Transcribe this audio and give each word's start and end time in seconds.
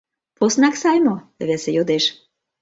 —Поснак 0.37 0.75
сай 0.81 0.97
мо?— 1.05 1.15
весе 1.47 1.69
йодеш. 1.73 2.05